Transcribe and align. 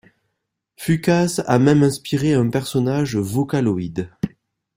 Fukase 0.77 1.43
a 1.45 1.59
même 1.59 1.83
inspiré 1.83 2.33
un 2.33 2.49
personnage 2.49 3.15
Vocaloid. 3.17 4.09